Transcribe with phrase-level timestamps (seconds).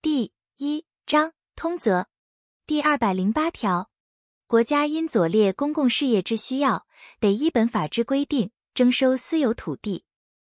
[0.00, 2.06] 第一章通则。
[2.68, 3.90] 第二百零八条，
[4.46, 6.86] 国家因左列公共事业之需要，
[7.18, 10.04] 得依本法之规定征收私有土地，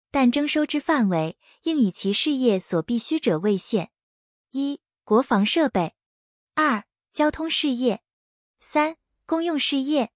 [0.09, 3.91] 但征收之范围应以其事业所必须者为限：
[4.49, 5.91] 一、国防设备；
[6.55, 7.99] 二、交通事业；
[8.59, 10.07] 三、公用事业；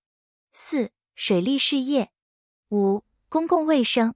[0.51, 2.07] 四、水利事业；
[2.69, 4.13] 五、公共卫生；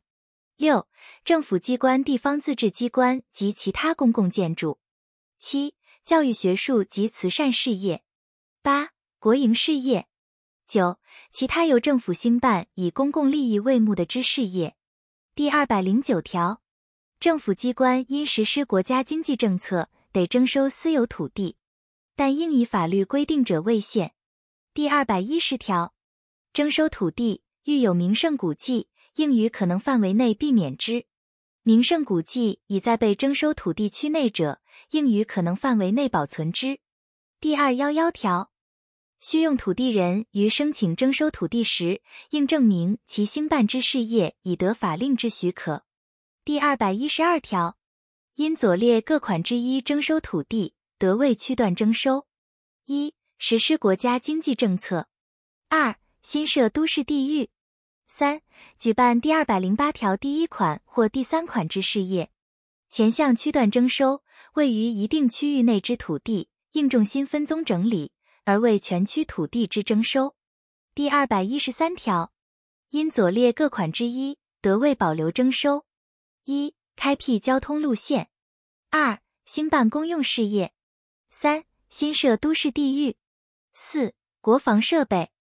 [0.55, 0.87] 六、
[1.23, 4.79] 政府机关、地方自治机关及其他公共建筑。
[5.45, 7.97] 七、教育学术及慈善事业；
[8.61, 10.05] 八、国营事业；
[10.65, 14.77] 九、其他由政府兴办以公共利益为目的之事业。
[15.35, 16.61] 第二百零九条，
[17.19, 21.57] 政府机关因实施国家经济政策，得征收私有土地，
[22.15, 24.13] 但应以法律规定者为限。
[24.73, 25.93] 第二百一十条，
[26.53, 31.05] 征收土地遇有名胜古迹，应于可能范围内避免之。
[31.65, 34.59] 名胜古迹已在被征收土地区内者，
[34.89, 36.81] 应于可能范围内保存之。
[37.39, 38.51] 第二幺幺条，
[39.21, 45.85] 需用土地人于申请征收土地时，应证明其兴办之事业已得法令之许可。
[46.43, 47.77] 第二百一十二条，
[48.35, 52.27] 因左列各款之一征收土地，得为区段征收：
[52.87, 55.05] 一、实施国家经济政策；
[55.69, 57.51] 二、新设都市地域。
[58.15, 58.43] 三、
[58.77, 62.29] 举办第二百零八条第一款或第三款之事业，
[62.87, 64.21] 前项区段征收，
[64.53, 68.11] 位于一定区域内之土地，应重新分宗整理，
[68.43, 70.35] 而为全区土地之征收。
[70.93, 72.31] 第二百一十三条，
[72.89, 75.87] 因左列各款之一，得为保留征收：
[76.43, 78.25] 一、开辟交通路线；
[78.91, 80.67] 二、兴办公用事业；
[81.31, 83.15] 三、新设都市地域；
[83.73, 85.31] 四、国防设备。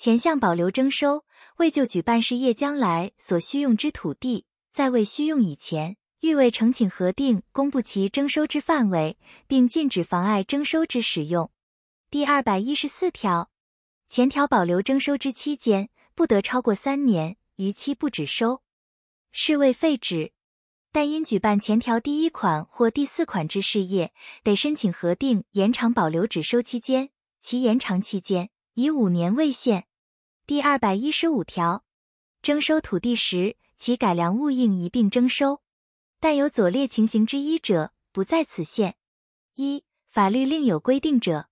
[0.00, 1.26] 前项保留征收，
[1.58, 11.50] 为就举办事业将来所需用之土地，在未需用以前，欲为呈请核定公布其征收之范围，并禁止妨碍征收之使用。
[12.10, 13.50] 第二百一十四条，
[14.08, 18.62] 前条保留征收之期间，不得超过三年，逾期不止收，
[19.32, 20.32] 是为废止。
[20.90, 29.88] 但因举办前条第一款或第四款之事业，得申请核定延长保留止收期间，其延长期间以五年为限。
[30.50, 31.84] 第二百一十五条，
[32.42, 35.62] 征收土地时，其改良物应一并征收，
[36.18, 38.96] 但有左列情形之一者，不在此限：
[39.54, 41.46] 一、法律另有规定者；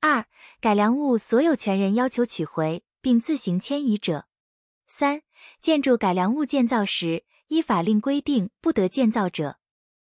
[0.00, 0.24] 二、
[0.58, 4.22] 改良物所有权人要求取回并自行迁移者；
[4.86, 5.20] 三、
[5.60, 9.58] 建筑改良物建造时，依法令规定不得建造者；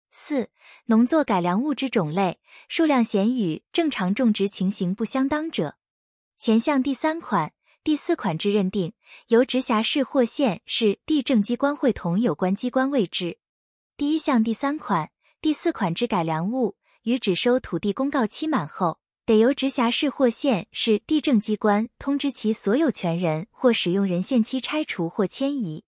[0.09, 0.49] 四、
[0.85, 5.77] 农作改良物之种类、数量显与正常种植情形不相当者。
[6.35, 7.53] 前项第三款。
[7.83, 8.93] 第四款之认定，
[9.27, 13.39] 由直辖市或县市地政机关会同有关机关为之。
[13.97, 15.11] 第一项第三款、
[15.41, 25.83] 第四款之改良物，于只收土地公告期满后，得由直辖市或县市地政机关通知其所有权人或使用人限期拆除或迁移。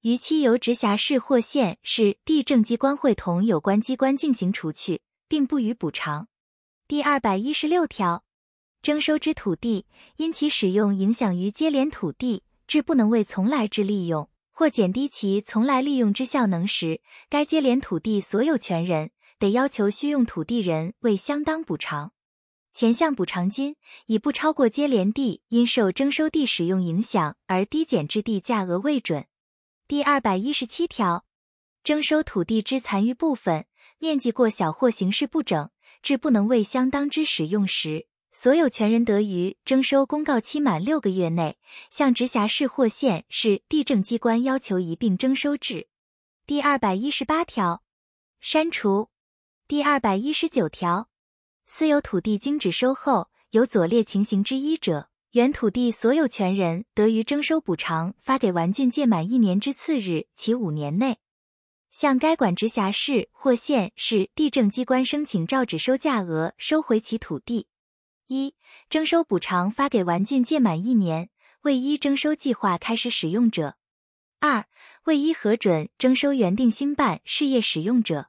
[0.00, 6.26] 逾期由直辖市或县市地政机关会同有关机关进行除去，并不予补偿。
[6.88, 8.24] 第二百一十六条。
[8.82, 9.84] 征收之土地，
[10.16, 22.12] 因其使用影响于接连土地，致不能为从来之利用，或减低其从来利用之效能时，该接连土地所有权人得要求需用土地人为相当补偿。
[22.72, 23.76] 前项补偿金，
[24.06, 29.26] 以不超过接连地因受征收地使用影响而低减之地价额为准。
[29.86, 31.26] 第二百一十七条，
[31.84, 33.66] 征收土地之残余部分，
[33.98, 35.68] 面积过小或形式不整，
[36.00, 38.06] 致不能为相当之使用时。
[38.32, 41.58] 所有权人得于征收公告期满六个月内，
[41.90, 45.88] 向直辖市或县市地政机关要求一并征收至。
[46.46, 47.82] 第二百一十八条，
[48.40, 49.08] 删除。
[49.66, 51.08] 第二百一十九条，
[51.64, 61.18] 私有土地经只收后有左列情形之一者，原土地所有权人得于征收补偿发给完竣届满一年之次日起五年内，
[61.90, 67.66] 向该管直辖市或县市地政机关申请照只收价额收回其土地。
[68.30, 68.54] 一、
[68.88, 71.30] 征收补偿发给完竣届满一年
[71.62, 73.72] 未依征收计划开始使用者；
[74.38, 74.66] 二、
[75.06, 78.28] 未依核准征收原定兴办事业使用者。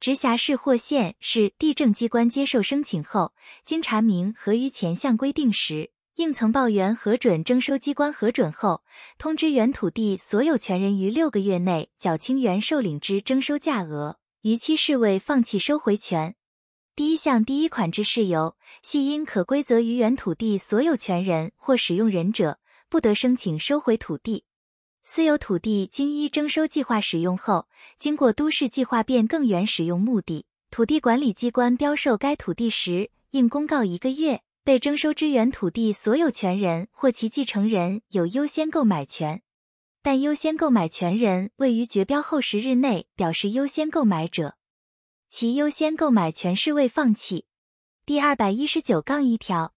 [0.00, 3.32] 直辖市或县市地政机关接受申请后，
[3.64, 8.82] 经查明合于前项规定时，应曾报原核准征收机关核准后，
[9.18, 16.34] 通知原土地所有权人于六个月内缴清原受领之征收价额，逾期视为放弃收回权。
[16.98, 22.58] 第一项第一款之事由，系因可归责于原土地所有权人或使用人者，
[22.88, 24.42] 不得申请收回土地。
[25.04, 39.42] 私有土地经依征收计划使用后，经过都市计划变更原使用目的，土地管理机关标售该土地时，应公告一个月，被征收之原土地所有权人或其继承人有优先购买权。
[40.02, 44.56] 但优先购买权人未于绝标后十日内表示优先购买者，
[45.30, 47.44] 其优先购买权是未放弃。
[48.06, 49.74] 第二百一十九杠一条，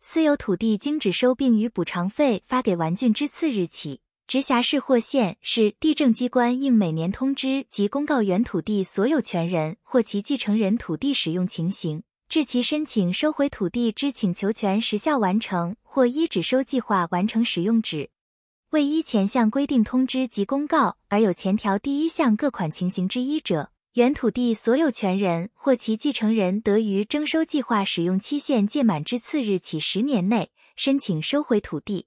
[0.00, 18.10] 私有土地经只收并于补偿费发给完竣之次日起，直辖市或县市地政机关应每年通知及公告原土地所有权人或其继承人土地使用情形，至其申请收回土地之请求权时效完成或依只收计划完成使用止。
[18.70, 32.06] 未依前项规定通知及公告而有前条第一项各款情形之一者，原土地所有权人或其继承人得于征收计划使用期限届满之次日起十年内申请收回土地。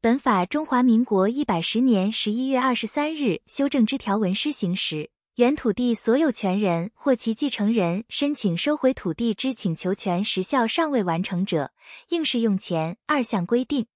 [0.00, 11.70] 本法中华民国一百十年十一月二十三日修正之条文施行时，原土地所有权人或其继承人申请收回土地之请求权时效尚未完成者，
[12.08, 13.86] 应适用前二项规定。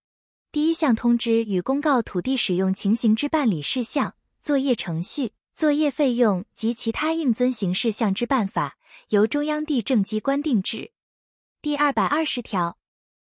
[0.52, 8.76] 第一项通知与公告土地使用情形之办理事项、作业程序、作业费用及其他应遵行事项之办法，
[9.10, 10.90] 由中央地政机关定制。
[11.62, 12.76] 第二百二十条，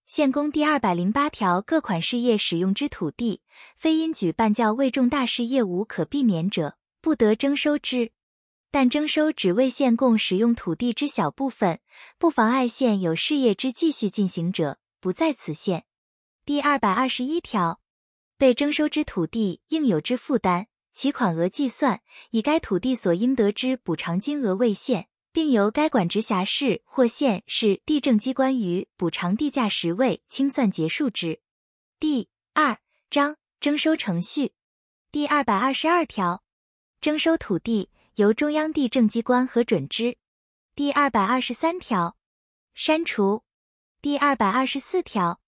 [0.07, 3.43] 县公第二百零八条各款事业使用之土地，
[3.75, 8.11] 非因举办较未重大事业无可避免者，不得征收之。
[8.71, 11.79] 但征收只为县共使用土地之小部分，
[12.17, 15.85] 不妨碍县有事业之继续进行者，不在此限。
[16.43, 17.79] 第二百二十一条，
[18.35, 22.01] 被征收之土地应有之负担，其款额计算，
[22.31, 31.41] 以该土地所应得之补偿金额为限，并由该管直辖市或县市地政机关于补偿地价时位清算结束之。
[31.99, 34.53] 第二章征收程序。
[35.11, 36.43] 第二百二十二条，
[37.01, 40.17] 征收土地由中央地政机关核准之。
[40.75, 42.15] 第二百二十三条，
[42.73, 43.43] 删除。
[44.01, 45.41] 第二百二十四条。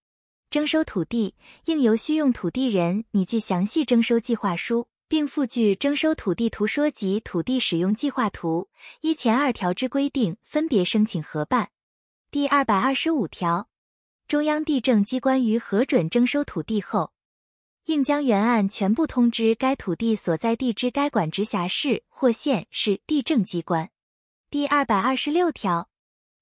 [0.50, 1.36] 征收土地
[1.66, 8.70] 应由需用土地人拟具详细征收计划书，并附具征收土地图说及土地使用计划图，
[9.02, 11.70] 依前二条之规定分别申请核办。
[12.30, 13.70] 第二百二十五条，
[14.28, 17.14] 中央地政机关于核准征收土地后，
[17.86, 23.90] 应将原案全部通知该土地所在地之该管直辖市或县市地政机关。
[24.50, 25.90] 第二百二十六条。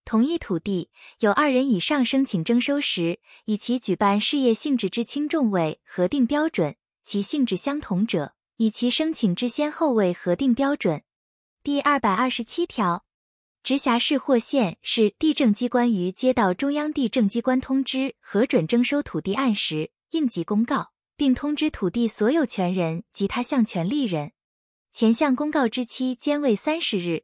[0.07, 0.91] 同一土地
[1.21, 11.03] 有二人以上申请征收时，以其举办事业性质之轻重为核定标准；其性质相同者，以其申请之先后为核定标准。
[11.61, 13.05] 第二百二十七条，
[13.61, 24.31] 直辖市或县市地政机关于接到中央地政机关通知核准征收土地案时，应即公告，并通知土地所有权人及他项权利人。
[24.93, 27.23] 前项公告之期间为三十日。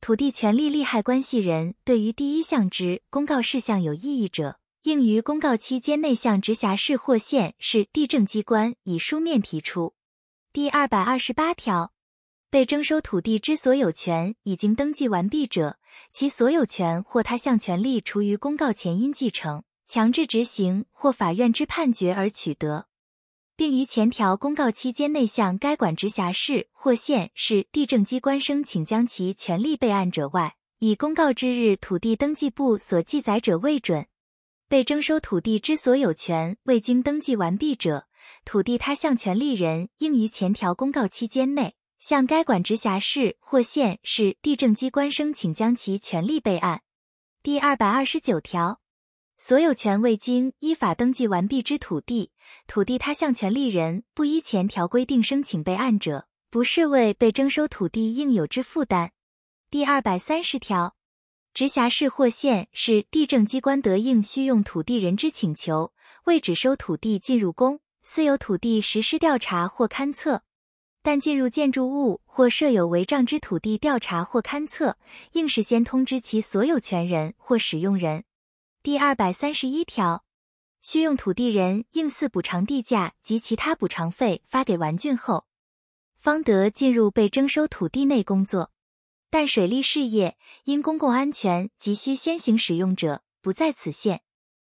[0.00, 9.94] 土地权利利害关系人对于第一项之公告事项有异议者，应于公告期间内向直辖市或县市地政机关以书面提出。
[10.54, 11.94] 第二百二十八条，
[12.50, 15.78] 被征收土地之所有权已经登记完毕者，
[16.10, 22.84] 其所有权或他项权利除于公告前因继承、强制执行或法院之判决而取得。
[23.56, 34.06] 并于前条公告期间内向该管直辖市或县市地政机关申请将其权利备案者外，以公告之日土地登记簿所记载者为准。
[34.68, 38.06] 被征收土地之所有权未经登记完毕者，
[38.44, 46.82] 土地他项权利人应于前条公告期间内向该管直辖市或县市地政机关申请将其权利备案。
[47.42, 48.80] 第二百二十九条。
[49.38, 52.30] 所有权未经依法登记完毕之土地，
[52.68, 59.10] 土地他项权利人不依前条规定申请备案者，不视为被征收土地应有之负担。
[59.68, 60.94] 第二百三十条，
[61.52, 65.92] 直辖市或县市地政机关得应需用土地人之请求，
[66.26, 70.42] 为只收土地进入公私有土地实施调查或勘测，
[71.02, 74.98] 但进入建筑物或设有违章之土地调查或勘测，
[75.32, 78.24] 应事先通知其所有权人或使用人。
[78.82, 80.24] 第二百三十一条，
[80.80, 85.46] 需用土地人应似补偿地价及其他补偿费发给完竣后，
[86.16, 88.72] 方得进入被征收土地内工作。
[89.30, 94.22] 但水利事业因公共安全急需先行使用者，不在此限。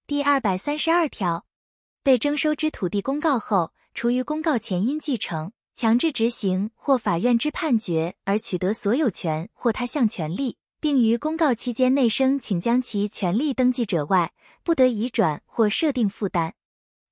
[0.07, 1.46] 第二百三十二条，
[2.07, 10.55] 被征收之土地公告后，除于公告前因继承、强制执行或法院之判决而取得所有权或他项权利。
[10.79, 14.31] 并于公告期间内申请将其权利登记者外，
[14.63, 16.53] 不得移转或设定负担。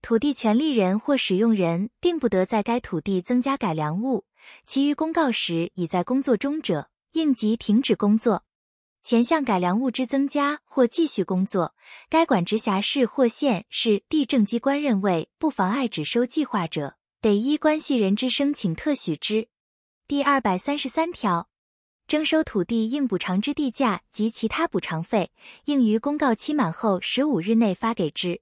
[0.01, 4.23] 土地权利人或使用人并不得在该土地增加改良物。
[4.63, 8.44] 其余公告时已在工作中者，应即停止工作。
[9.05, 11.75] 前项改良物之增加或继续工作，
[12.09, 19.47] 该管直辖市或县市地政机关认为不妨碍只收计划者，得依关系人之申请特许之。
[20.07, 21.49] 第二百三十三条，
[22.07, 25.31] 征收土地应补偿之地价及其他补偿费，
[25.65, 28.41] 应于公告期满后十五日内发给之。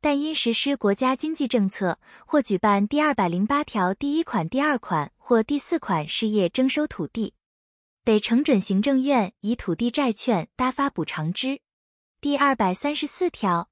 [0.00, 7.34] 但因实施国家经济政策或举办第二百零八条第一款、第二款或第四款事业征收土地，
[8.06, 11.60] 得呈准行政院以土地债券搭发补偿之。
[12.20, 13.68] 第二百三十四条，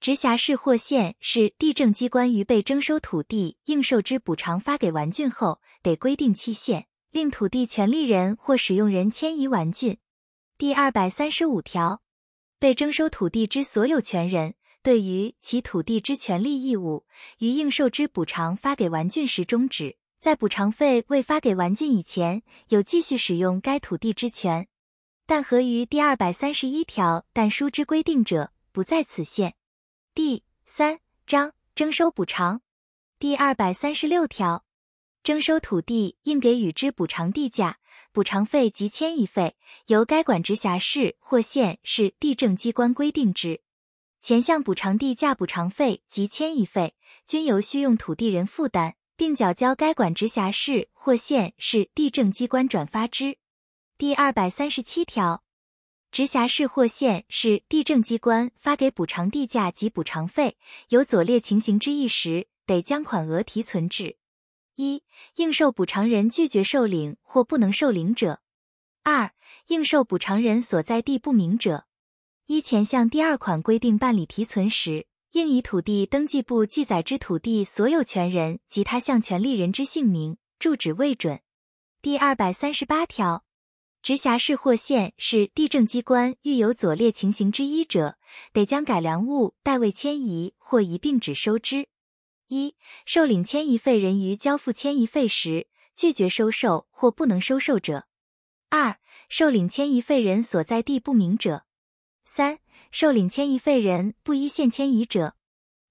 [0.00, 9.98] 直辖市或县市地政机关于被征收土地应受之补偿发给完竣后，得规定期限，令土地权利人或使用人迁移完竣。
[10.58, 12.02] 第二百三十五条，
[12.58, 14.56] 被征收土地之所有权人。
[14.82, 17.06] 对于其土地之权利义务，
[17.38, 24.66] 于应受之补偿发给完竣时终止，在补偿费未发给完竣以前，有继续使用该土地之权。
[25.26, 29.54] 但合于第二百三十一条但书之规定者，不在此限。
[30.14, 32.62] 第三章征收补偿
[33.20, 34.64] 第二百三十六条，
[35.22, 37.78] 征收土地应给予之补偿地价、
[38.10, 39.56] 补偿费及迁移费，
[39.86, 43.62] 由该管直辖市或县市地政机关规定之。
[44.20, 53.36] 前项补偿地价、补偿费及迁移费，均由需用土地人负担，并缴交该管直辖市或县市地政机关转发之。
[53.98, 55.42] 第二百三十七条，
[56.12, 60.56] 直辖市或县市地政机关发给补偿地价及补偿费，
[60.90, 64.18] 有左列情形之一时，得将款额提存至：
[64.76, 65.02] 一、
[65.34, 68.36] 应受补偿人拒绝受领或不能受领者；
[69.02, 69.32] 二、
[69.66, 71.86] 应受补偿人所在地不明者。
[72.46, 81.40] 依前项第二款规定办理提存时，应以土地登记簿记载之土地所有权人及他项权利人之姓名、住址为准。
[82.00, 83.44] 第二百三十八条，
[84.00, 88.16] 直辖市或县市地政机关遇有左列情形之一者，
[88.54, 91.88] 得将改良物代位迁移或一并只收之：
[92.46, 98.06] 一、受领迁移费人于交付迁移费时拒绝收受或不能收受者；
[98.70, 101.66] 二、受领迁移费人所在地不明者。
[102.30, 102.58] 三、
[102.90, 105.34] 受领迁移费人不依现迁移者。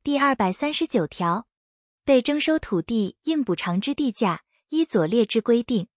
[0.03, 1.47] 第二百三十九条，
[2.05, 5.87] 被征收土地应补偿之地价，依左列之规定：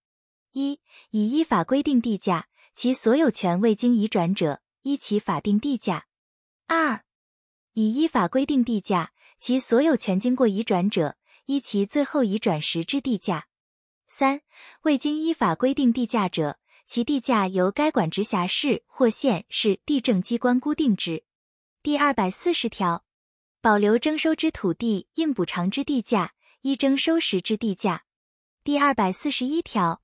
[0.53, 0.79] 一、
[1.11, 6.05] 已依法规定地价，其所有权未经移转者，依其法定地价；
[6.65, 7.05] 二、
[7.73, 13.43] 已依法规定地价，其所有权经过移转者，依其最后移转时之地价；
[14.07, 14.41] 三、
[14.81, 16.57] 未经依法规定地价者。
[16.93, 21.23] 其地价由该管直辖市或县市地政机关估定之。
[21.81, 23.05] 第二百四十条，
[23.61, 26.33] 保留征收之土地应补偿之地价，
[26.63, 28.03] 依征收时之地价。
[28.65, 30.01] 第二百四十一条，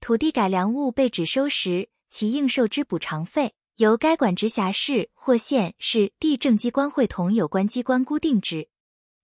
[0.00, 8.70] 土地改良物被只收时，其应受之补偿费，由该管直辖市或县市地政机关会同有关机关估定之。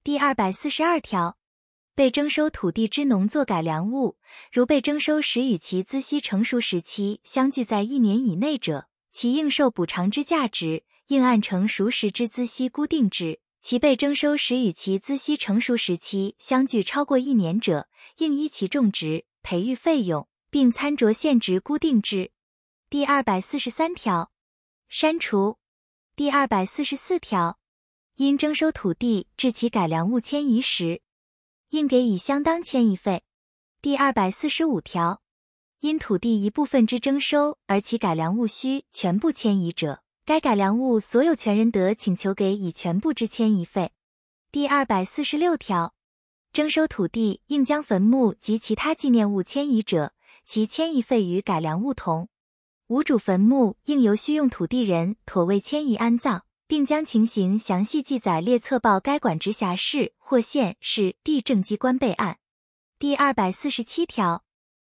[0.05, 1.39] 第二百四十二条。
[1.99, 4.19] 被征收土地之农作改良物，
[4.53, 17.89] 如被征收时与其孳息成熟时期相距在一年以内者，其应受补偿之价值应按成熟时之孳息固定之；其被征收时与其孳息成熟时期相距超过一年者，
[18.19, 22.31] 应依其种植、培育费用，并参酌现值固定之。
[22.89, 24.31] 第二百四十三条，
[24.89, 25.59] 删除。
[26.15, 27.59] 第二百四十四条，
[28.15, 31.03] 因征收土地致其改良物迁移时。
[31.71, 33.23] 应给以相当迁移费。
[33.81, 35.21] 第二百四十五条，
[35.81, 43.93] 因土地一部分之征收而其改良物需全部迁移者，该改良物所有权人得请求给以全部之迁移费。
[44.51, 45.95] 第二百四十六条，
[46.53, 52.29] 征收土地应将坟墓及其他纪念物迁移者，其迁移费与改良物同。
[52.87, 56.45] 无主坟墓应由需用土地人妥为迁移安葬。
[56.69, 62.39] 并将情形详细记载列册报该管直辖市或县市地政机关备案。
[62.99, 64.45] 第二百四十七条，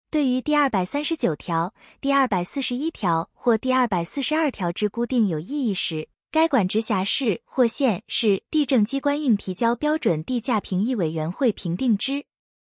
[0.09, 12.25] 对于第二百三十九条、第二百四十一条或第二百四十二条之固定有异议时，该管直辖市或县市地政机关应提交标准地价评议委员会评定之。